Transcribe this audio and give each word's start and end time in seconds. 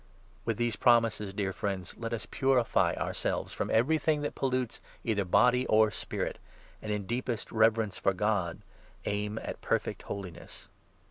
With 0.45 0.57
these 0.57 0.75
promises, 0.77 1.31
dear 1.31 1.53
friends, 1.53 1.93
let 1.95 2.11
us 2.11 2.25
purify 2.25 2.95
ourselves 2.95 3.53
from 3.53 3.69
I 3.69 3.73
everything 3.73 4.21
that 4.23 4.33
pollutes 4.33 4.81
either 5.03 5.23
body 5.25 5.67
or 5.67 5.91
spirit, 5.91 6.39
and, 6.81 6.91
in 6.91 7.05
deepest 7.05 7.51
reverence 7.51 7.99
for 7.99 8.11
God, 8.13 8.63
aim 9.05 9.37
at 9.43 9.61
perfect 9.61 10.01
holiness. 10.01 10.69